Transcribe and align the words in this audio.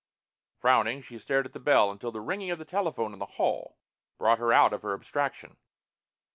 Frowning, 0.57 0.99
she 1.03 1.19
stared 1.19 1.45
at 1.45 1.53
the 1.53 1.59
bell 1.59 1.91
until 1.91 2.11
the 2.11 2.21
ringing 2.21 2.49
of 2.49 2.57
the 2.57 2.65
telephone 2.65 3.13
in 3.13 3.19
the 3.19 3.27
hall 3.37 3.77
brought 4.17 4.39
her 4.39 4.51
out 4.51 4.73
of 4.73 4.81
her 4.81 4.95
abstraction. 4.95 5.57